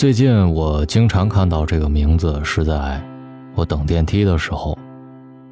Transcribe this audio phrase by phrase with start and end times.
[0.00, 2.98] 最近我经常看到这个名字，是在
[3.54, 4.74] 我等电梯的时候，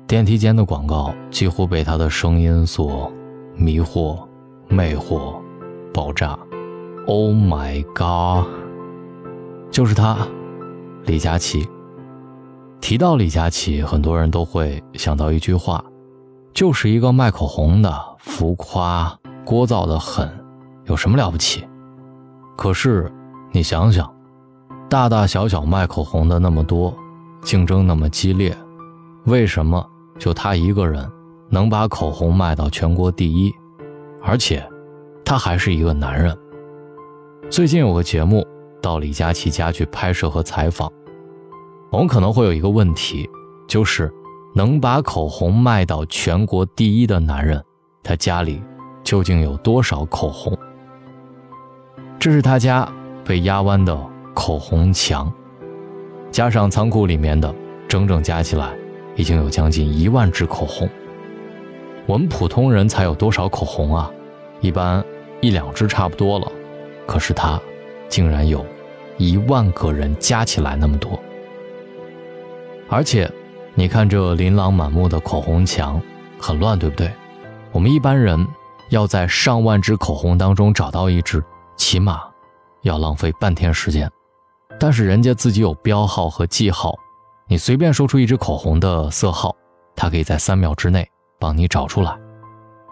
[0.06, 3.12] 电梯间的广告几乎被他的声音所
[3.54, 4.26] 迷惑、
[4.66, 5.34] 魅惑、
[5.92, 6.30] 爆炸。
[7.06, 8.48] Oh my god！
[9.70, 10.16] 就是他，
[11.04, 11.68] 李佳琦。
[12.80, 15.84] 提到李佳琦，很多人都会想到一句话，
[16.54, 20.26] 就是一个卖口红的，浮夸、聒噪的很，
[20.86, 21.68] 有什么了不起？
[22.56, 23.12] 可是
[23.52, 24.10] 你想想。
[24.88, 26.96] 大大小小卖口红的那么多，
[27.42, 28.56] 竞争那么激烈，
[29.24, 29.86] 为什么
[30.18, 31.06] 就他一个人
[31.50, 33.54] 能把口红卖到全国第一？
[34.22, 34.66] 而且，
[35.26, 36.34] 他还是一个男人。
[37.50, 38.46] 最近有个节目
[38.80, 40.90] 到李佳琦家去拍摄和采访，
[41.90, 43.28] 我们可能会有一个问题，
[43.66, 44.10] 就是
[44.54, 47.62] 能把口红卖到全国第一的男人，
[48.02, 48.62] 他家里
[49.04, 50.56] 究竟有多少口红？
[52.18, 52.90] 这是他家
[53.22, 53.94] 被压弯的。
[54.38, 55.30] 口红墙，
[56.30, 57.52] 加上仓库里面的，
[57.88, 58.72] 整整加起来，
[59.16, 60.88] 已经有将近一万支口红。
[62.06, 64.08] 我们普通人才有多少口红啊？
[64.60, 65.04] 一般
[65.40, 66.52] 一两支差不多了，
[67.04, 67.60] 可是他，
[68.08, 68.64] 竟然有，
[69.16, 71.18] 一万个人加起来那么多。
[72.88, 73.28] 而且，
[73.74, 76.00] 你看这琳琅满目的口红墙，
[76.38, 77.10] 很乱，对不对？
[77.72, 78.46] 我们一般人
[78.90, 81.42] 要在上万支口红当中找到一支，
[81.76, 82.20] 起码
[82.82, 84.08] 要浪费半天时间。
[84.78, 86.94] 但是人家自己有标号和记号，
[87.48, 89.54] 你随便说出一支口红的色号，
[89.96, 91.08] 它可以在三秒之内
[91.40, 92.16] 帮你找出来。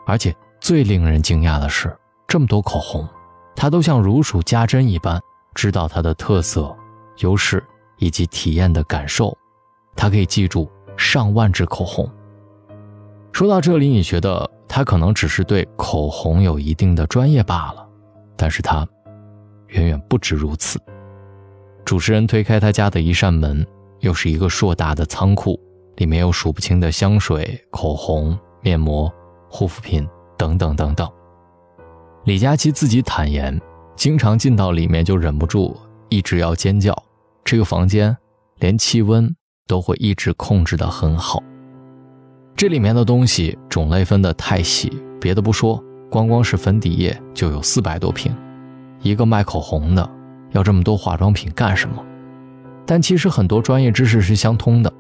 [0.04, 3.08] 而且最令人惊讶的是，这么多口红，
[3.54, 5.20] 它都像如数家珍一般，
[5.54, 6.74] 知道它的特色、
[7.18, 7.62] 优势
[7.98, 9.36] 以及体验的感受，
[9.94, 12.10] 它可以记住上万支口红。
[13.32, 17.86] 说到这里，你觉得他可能只是对口红有一定的专业罢了，
[18.36, 18.86] 但是他
[19.68, 20.80] 远远不止如此。
[21.86, 23.64] 主持人推开他家的一扇门，
[24.00, 25.56] 又是一个硕大的仓库，
[25.98, 29.10] 里面有数不清的香水、口红、面膜、
[29.48, 30.04] 护肤品
[30.36, 31.08] 等等等等。
[32.24, 33.56] 李佳琦自己坦言，
[33.94, 35.76] 经常进到里面就忍不住
[36.08, 36.92] 一直要尖叫。
[37.44, 38.14] 这个房间
[38.58, 39.32] 连气温
[39.68, 41.40] 都会一直控制得很好。
[42.56, 45.80] 这里面的东西种类分得太细，别的不说，
[46.10, 48.36] 光光是粉底液就有四百多瓶。
[49.02, 50.10] 一个卖口红的。
[50.52, 52.02] 要这么多化妆品干什么？
[52.84, 54.92] 但其实很多专业知识是相通的。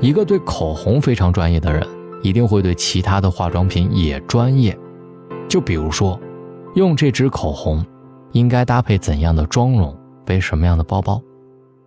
[0.00, 1.86] 一个对口红非常专业的人，
[2.22, 4.76] 一定会对其他的化妆品也专业。
[5.48, 6.20] 就比如说，
[6.74, 7.84] 用这支口红，
[8.32, 11.20] 应该搭配怎样的妆容，背什么样的包包。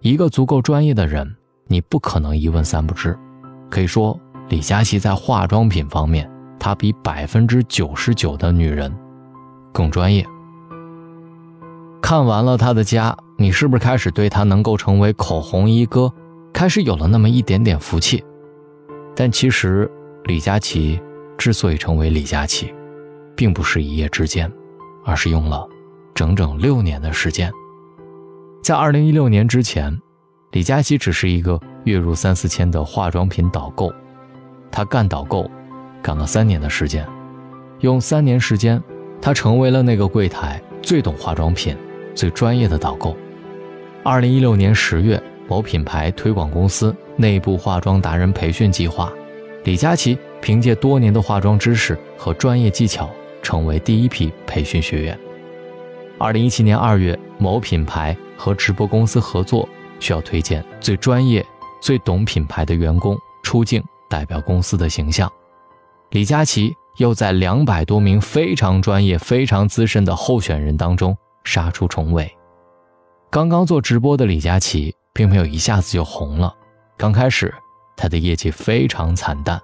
[0.02, 1.36] 一个足够专业的人，
[1.68, 3.18] 你不可能一问三不知。
[3.70, 4.20] 可以说，
[4.50, 6.30] 李佳琦在化妆品方面，
[6.60, 8.94] 他比百分之九十九的女人
[9.74, 10.26] 更专业。
[12.02, 16.12] 看完了他的家，你是不是开始对他能够成为口红一哥，
[16.54, 18.24] 开始有了那么一点点福气？
[19.16, 19.90] 但其实，
[20.26, 21.02] 李佳琦
[21.38, 22.74] 之所以成为李佳琦，
[23.36, 24.52] 并不是一夜之间，
[25.04, 25.68] 而是用了
[26.14, 27.52] 整整六年的时间。
[28.62, 30.00] 在二零一六年之前，
[30.52, 33.92] 李佳琦只是一个月入三四千的化妆品导购，
[34.72, 35.50] 他干导购，
[36.02, 37.06] 干了三年的时间，
[37.80, 38.82] 用三年时间，
[39.22, 41.76] 他成为了那个柜台最懂化妆品。
[42.16, 43.16] 最专业的导购。
[44.02, 49.14] 二零一六年十月，某品牌推广公司内部化妆达人培训计划，
[49.66, 53.08] 李佳琦凭借多年的化妆知识和专业技巧，
[53.44, 55.20] 成为第一批培训学员。
[56.18, 61.46] 二零一七年二月，某品牌和直播公司合作，需要推荐最专业、
[61.80, 65.32] 最懂品牌的员工出镜，代表公司的形象。
[66.10, 71.16] 李佳琦又在两百多名非常专业、非常资深的候选人当中。
[71.44, 72.30] 杀出重围。
[73.32, 76.54] 刚刚做直播的李佳琦并没有一下子就红了，
[76.98, 77.54] 刚开始
[77.96, 79.58] 他的业绩非常惨淡，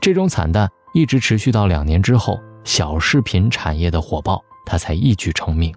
[0.00, 5.74] 这种惨淡一直持续到两年之后，小视频产业的火爆，他才一举成名。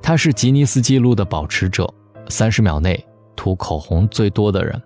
[0.00, 1.92] 他是吉尼斯纪录的保持者，
[2.28, 4.80] 三十秒内涂口红最多的人。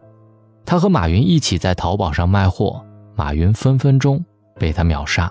[0.64, 2.82] 他和马云一起在淘宝上卖货，
[3.14, 4.24] 马云分分钟
[4.58, 5.30] 被他秒杀。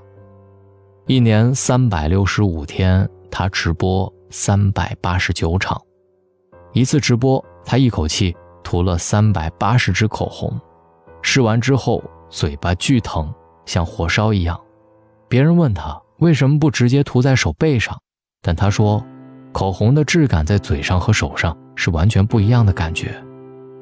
[1.07, 3.09] 一年三百六十五天。
[3.37, 5.77] 他直播三百八十九场，
[6.71, 8.33] 一次直播他一口气
[8.63, 10.57] 涂了三百八十支口红，
[11.21, 13.29] 试完之后嘴巴巨疼，
[13.65, 14.57] 像火烧一样。
[15.27, 17.99] 别人问他为什么不直接涂在手背上，
[18.41, 19.03] 但他说，
[19.51, 23.21] 口红的质感在嘴上和手上是完全不一样的感觉，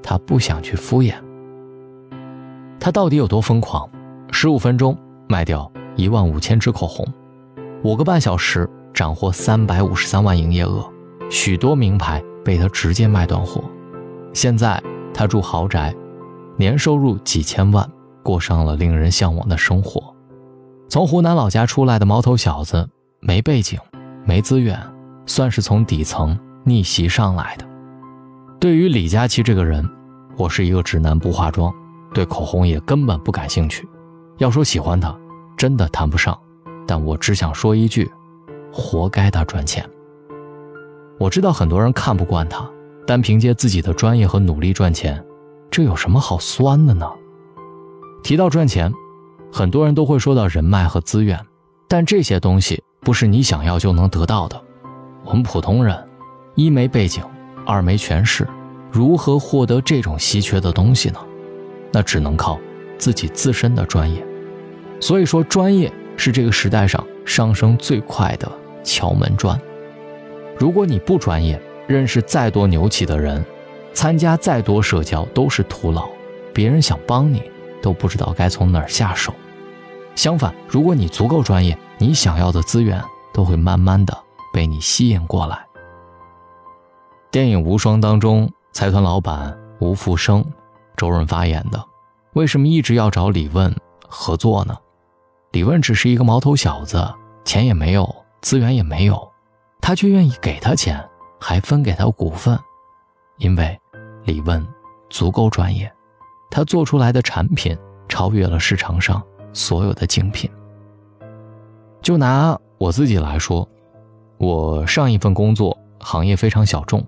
[0.01, 1.13] 他不想去敷衍。
[2.79, 3.87] 他到底有多疯狂？
[4.31, 4.97] 十五分钟
[5.33, 7.03] 卖掉一万五千支口红，
[7.83, 8.69] 五个半小时。
[8.93, 10.87] 斩获三百五十三万营业额，
[11.27, 13.63] 许多名牌被他直接卖断货。
[14.33, 14.79] 现在
[15.11, 15.91] 他住豪宅，
[16.57, 17.89] 年收入几千万，
[18.21, 20.15] 过上了令人向往的生活。
[20.87, 22.87] 从湖南老家出来的毛头小子，
[23.19, 23.79] 没背景，
[24.25, 24.79] 没资源，
[25.25, 27.65] 算是从底层逆袭上来的。
[28.59, 29.83] 对于李佳琦这个人，
[30.37, 31.73] 我是一个直男，不化妆，
[32.13, 33.89] 对口红也根本不感兴趣。
[34.37, 35.17] 要说喜欢他，
[35.57, 36.37] 真的谈不上。
[36.85, 38.11] 但我只想说一句：
[38.71, 39.87] 活该他赚钱。
[41.17, 42.69] 我知道很多人看不惯他，
[43.07, 45.23] 单凭借自己的专业和努力赚钱，
[45.71, 47.09] 这有什么好酸的呢？
[48.21, 48.91] 提到赚钱，
[49.51, 51.39] 很多人都会说到人脉和资源，
[51.87, 54.61] 但这些东西不是你想要就能得到的。
[55.23, 55.97] 我们普通人，
[56.55, 57.23] 一没背景，
[57.65, 58.47] 二没权势，
[58.91, 61.19] 如何获得这种稀缺的东西呢？
[61.91, 62.59] 那只能靠
[62.97, 64.25] 自己自身的专业。
[65.03, 65.91] 所以说，专业。
[66.15, 68.49] 是这个时代上上升最快的
[68.83, 69.59] 敲门砖。
[70.57, 73.43] 如果你不专业，认识再多牛气的人，
[73.93, 76.07] 参加再多社交都是徒劳，
[76.53, 77.41] 别人想帮你
[77.81, 79.33] 都不知道该从哪儿下手。
[80.13, 83.03] 相反，如果你足够专业，你想要的资源
[83.33, 84.15] 都会慢慢的
[84.53, 85.65] 被你吸引过来。
[87.31, 90.45] 电影《无双》当中，财团老板吴福生，
[90.95, 91.83] 周润发演的，
[92.33, 93.75] 为什么一直要找李问
[94.07, 94.77] 合作呢？
[95.53, 97.07] 李问只是一个毛头小子，
[97.45, 99.31] 钱也没有，资源也没有，
[99.79, 100.99] 他却愿意给他钱，
[101.39, 102.57] 还分给他股份，
[103.37, 103.79] 因为
[104.25, 104.67] 李问
[105.11, 105.93] 足够专业，
[106.49, 107.77] 他做出来的产品
[108.09, 109.21] 超越了市场上
[109.53, 110.49] 所有的竞品。
[112.01, 113.69] 就拿我自己来说，
[114.39, 117.05] 我上一份工作行业非常小众，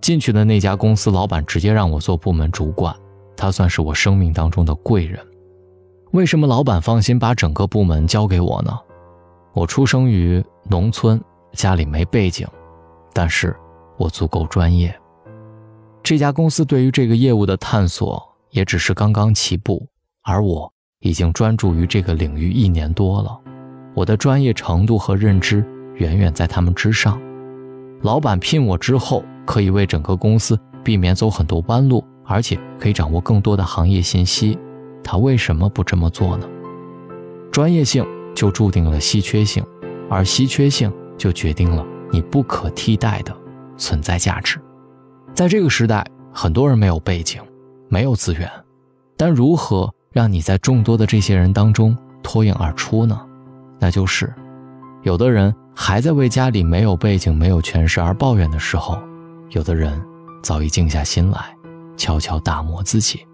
[0.00, 2.96] 进去的那家公司老板直接让我做部门主管，
[3.36, 5.22] 他算是我生命当中的贵人。
[6.12, 8.78] 为什么老板放心把整个部门交给我呢？
[9.52, 11.20] 我出生于农村，
[11.52, 12.46] 家里没背景，
[13.12, 13.54] 但是
[13.96, 14.94] 我足够专业。
[16.02, 19.86] 这家公司对于这个业务的探索也只是刚刚起步，
[20.22, 23.38] 而我已经专注于这个领域一年多了，
[23.94, 25.64] 我的专业程度和认知
[25.96, 27.20] 远远在他们之上。
[28.02, 34.56] 老板聘我之后，可以为整个公司避免走很多弯路，而且可以掌握更多的行业信息。
[35.06, 36.48] 他为什么不这么做呢？
[37.52, 38.04] 专业性
[38.34, 39.64] 就注定了稀缺性，
[40.10, 43.32] 而稀缺性就决定了你不可替代的
[43.76, 44.60] 存在价值。
[45.32, 47.40] 在这个时代，很多人没有背景，
[47.88, 48.50] 没有资源，
[49.16, 53.24] 但如何让你在众多的这些人当中脱颖而出呢？
[53.78, 54.34] 那就是，
[55.02, 58.98] 有的人还在为家里没有背景、没有权势而抱怨的时候，
[59.50, 60.02] 有的人
[60.42, 61.54] 早已静下心来，
[61.96, 63.24] 悄悄打磨自己。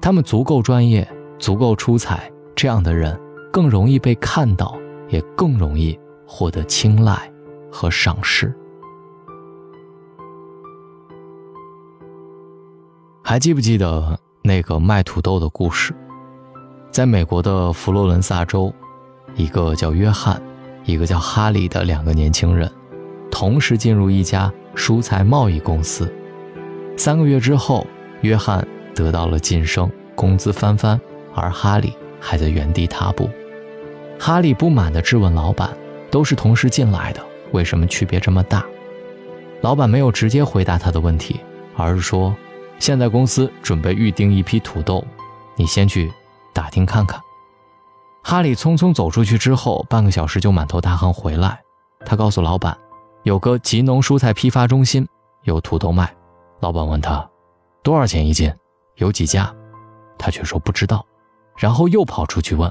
[0.00, 1.06] 他们足够专业，
[1.38, 3.18] 足够出彩，这样的人
[3.52, 4.78] 更容易被看到，
[5.08, 7.30] 也更容易获得青睐
[7.70, 8.54] 和赏识。
[13.22, 15.92] 还记不记得那个卖土豆的故事？
[16.90, 18.72] 在美国的佛罗伦萨州，
[19.34, 20.40] 一个叫约翰，
[20.84, 22.70] 一个叫哈利的两个年轻人，
[23.30, 26.10] 同时进入一家蔬菜贸易公司。
[26.96, 27.86] 三个月之后，
[28.22, 28.66] 约翰。
[28.98, 31.00] 得到了晋升，工资翻番，
[31.32, 33.30] 而哈利还在原地踏步。
[34.18, 35.70] 哈利不满地质问老板
[36.10, 38.66] ：“都是同时进来的，为什么区别这么大？”
[39.62, 41.38] 老板没有直接回答他的问题，
[41.76, 42.34] 而是说
[42.80, 45.04] ：“现在公司准备预定一批土豆，
[45.54, 46.12] 你先去
[46.52, 47.20] 打听看看。”
[48.24, 51.60] 哈利匆匆走出去之后，半个小时就满头大汗回来。
[52.04, 52.76] 他告诉老板
[53.22, 55.06] ：“有个吉农蔬菜批发中心
[55.44, 56.12] 有土豆卖。”
[56.60, 57.28] 老板问他
[57.84, 58.52] ：“多少钱一斤？”
[58.98, 59.52] 有几家，
[60.18, 61.04] 他却说不知道，
[61.56, 62.70] 然后又跑出去问。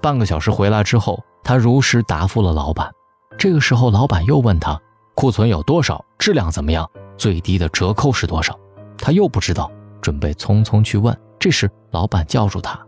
[0.00, 2.90] 半个小时回来之后，他如实答复了老板。
[3.36, 4.80] 这个时候，老板又问他
[5.14, 8.58] 库存有多少，质量怎么样，最低的折扣是多少。
[8.96, 11.16] 他又不知道，准备匆匆去问。
[11.38, 12.78] 这时，老板叫住他，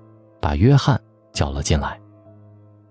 [0.40, 1.00] 把约翰
[1.33, 2.00] 叫了进来。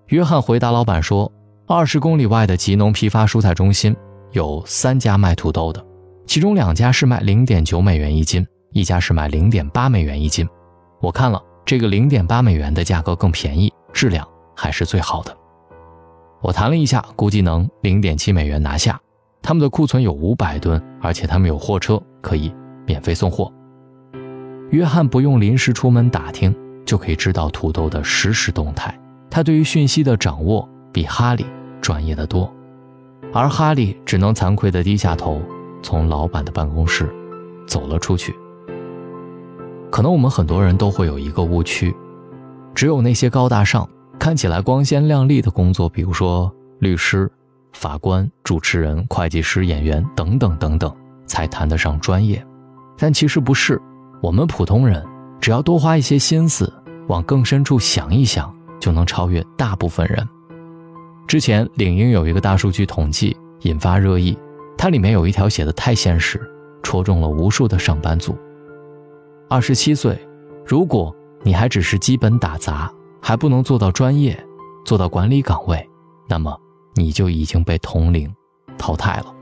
[0.08, 1.32] 约翰回答老板说
[1.68, 3.96] ：“二十公里外的吉农批发蔬菜中心
[4.32, 5.84] 有三家卖土豆的，
[6.28, 10.46] 其中两家是卖零点九美元一斤。”一家是卖零点八美元一斤，
[11.00, 15.34] 我看了这个零点八美元的价格更便宜，质量还是最好的。
[16.41, 19.00] 我谈了一下，估计能零点七美元拿下。
[19.41, 22.53] 他们的库存有五百吨，而且他们有货车可以
[22.86, 23.50] 免费送货。
[24.72, 26.53] 约翰不用临时出门打听，
[26.86, 28.94] 就可以知道土豆的实时动态。
[29.29, 31.46] 他对于讯息的掌握比哈利
[31.79, 32.53] 专业的多，
[33.34, 35.41] 而哈利只能惭愧地低下头，
[35.82, 37.10] 从老板的办公室
[37.65, 38.36] 走了出去。
[39.96, 41.96] 可能我们很多人都会有一个误区，
[42.74, 43.88] 只有那些高大上、
[44.20, 47.32] 看起来光鲜亮丽的工作，比如说律师、
[47.72, 50.94] 法官、主持人、会计师、演员等等等等，
[51.25, 52.46] 才谈得上专业。
[52.98, 53.82] 但其实不是，
[54.22, 55.02] 我们普通人
[55.40, 56.70] 只要多花一些心思，
[57.08, 60.28] 往更深处想一想，就能超越大部分人。
[61.25, 64.38] 之前领英有一个大数据统计引发热议，
[64.78, 66.42] 它里面有一条写的太现实，
[66.84, 68.38] 戳中了无数的上班族。
[69.50, 70.20] 二十七岁，
[70.66, 74.38] 如果你还只是基本打杂，还不能做到专业，
[74.84, 75.90] 做到管理岗位，
[76.28, 76.56] 那么
[76.96, 78.34] 你就已经被同龄
[78.78, 79.34] 淘汰了。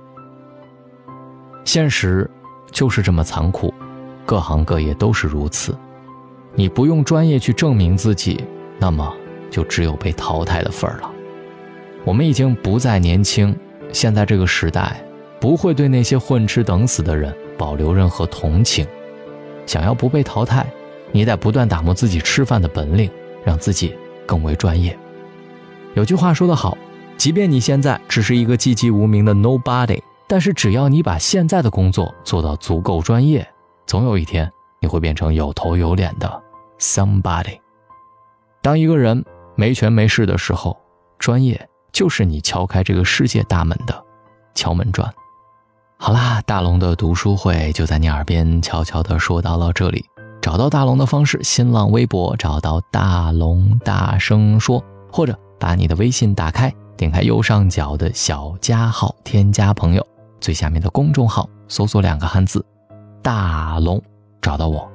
[1.64, 2.30] 现实。
[2.72, 3.72] 就是这么残酷，
[4.26, 5.78] 各行各业都是如此。
[6.56, 8.44] 你不用专业去证明自己，
[8.80, 9.16] 那么
[9.52, 11.12] 就只有被淘汰的份儿了。
[12.04, 13.56] 我们已经不再年轻，
[13.92, 15.06] 现在这个时代
[15.40, 18.88] 不会对那些混吃等死的人保留任何同情。
[19.66, 20.66] 想要不被淘汰，
[21.12, 23.10] 你得不断打磨自己吃饭的本领，
[23.44, 24.98] 让自己更为专业。
[25.94, 26.78] 有句话说得好，
[27.18, 30.02] 即便你现在只是一个寂寂无名的 nobody。
[30.26, 33.48] 但是只要你把现在的工作做到足够专业，
[33.86, 36.42] 总有一天你会变成有头有脸的
[36.80, 37.60] somebody。
[38.62, 39.24] 当一个人
[39.56, 40.76] 没权没势的时候，
[41.20, 44.04] 专业就是你敲开这个世界大门的
[44.56, 45.14] 敲门砖。
[46.06, 50.04] 好啦，大龙的读书会就在你耳边悄悄地说到了这里。
[50.42, 60.06] 找到大龙的方式：新浪微博找到大龙，大声说，或者把你的微信打开，点开右上角的小加号，添加朋友。
[60.42, 62.66] 最下面的公众号搜索两个汉字
[63.24, 64.04] “大龙”，
[64.44, 64.86] 找到我。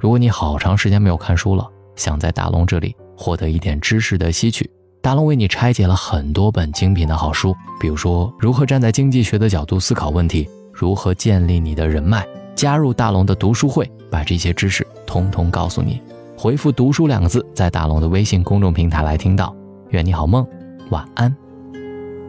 [0.00, 4.68] 如果你好长时间没有看书了，想在大龙这里获得一点知识的吸取，
[5.00, 16.02] 大龙为你拆解了很多本精品的好书，比如说如何站在经济学的角度思考问题，如何建立你的人脉，加入大龙的读书会，把这些知识通通告诉你。
[16.36, 19.56] 回复“读书”两个字，在大龙的微信公众平台来听到。
[19.88, 20.46] 愿你好梦，
[20.90, 21.34] 晚安。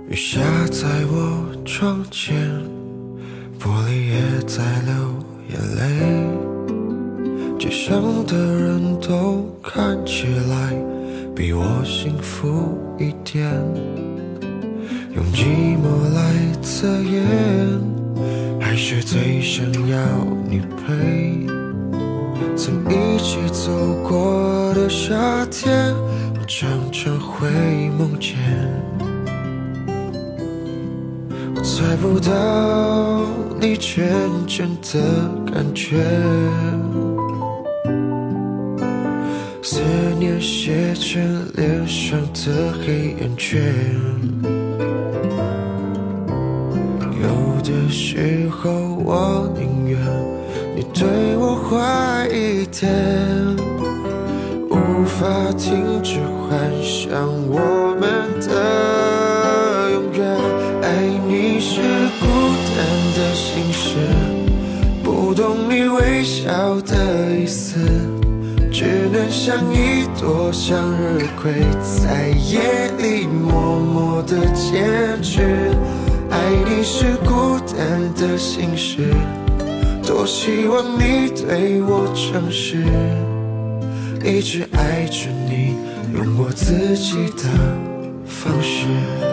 [0.08, 0.40] 雨下
[0.72, 2.38] 在我窗前，
[3.60, 4.94] 玻璃也在流
[5.50, 5.84] 眼泪。
[7.60, 10.74] 街上的人都看起来
[11.36, 13.52] 比我幸福一点，
[15.14, 17.22] 用寂寞来测验，
[18.78, 19.98] 是最想要
[20.48, 21.48] 你陪。
[22.56, 23.72] 曾一起走
[24.08, 25.94] 过的夏天，
[26.40, 27.50] 我常常会
[27.98, 28.38] 梦见。
[31.56, 33.26] 我猜不到
[33.60, 35.98] 你真正的感觉，
[39.64, 39.82] 思
[40.20, 43.60] 念写成脸上的黑眼圈。
[47.68, 48.72] 的时候
[49.04, 50.00] 我宁愿
[50.74, 52.90] 你对我坏一点，
[54.70, 60.26] 无法停止幻想我们的永远。
[60.82, 60.88] 爱
[61.28, 61.82] 你是
[62.22, 62.26] 孤
[62.72, 62.78] 单
[63.16, 63.98] 的心事，
[65.04, 66.24] 不懂你微。
[66.24, 66.96] 笑的
[67.38, 67.80] 意思，
[68.72, 75.72] 只能像一朵向日葵，在夜里默默的坚持。
[76.38, 79.12] 爱你是孤单的心事，
[80.06, 82.78] 多希望你对我诚实，
[84.24, 85.74] 一直爱着你，
[86.14, 87.44] 用我自己的
[88.28, 89.27] 方式。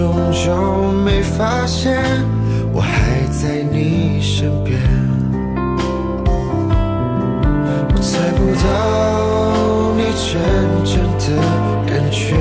[0.00, 2.02] 终究没发现，
[2.72, 4.80] 我还在你身边。
[7.86, 10.40] 我猜不到你真
[10.86, 11.26] 正的
[11.86, 12.34] 感觉，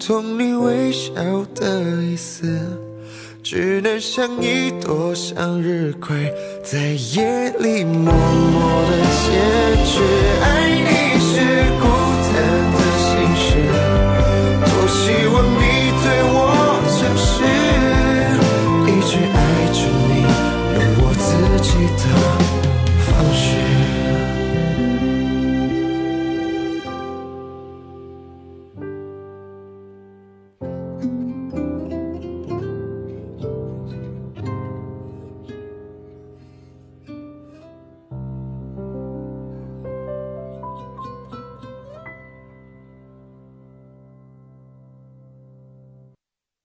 [0.00, 1.12] 懂你微笑
[1.54, 2.42] 的意思，
[3.42, 6.32] 只能像一朵向日葵，
[6.64, 6.78] 在
[7.14, 10.02] 夜里默默的坚持。
[10.42, 11.99] 爱你是。